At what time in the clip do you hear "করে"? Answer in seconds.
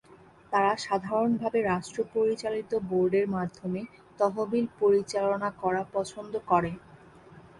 6.49-6.71